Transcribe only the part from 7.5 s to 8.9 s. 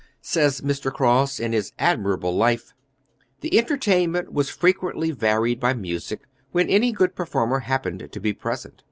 happened to be present.